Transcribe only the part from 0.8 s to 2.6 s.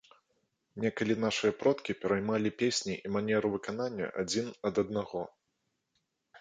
Некалі нашыя продкі пераймалі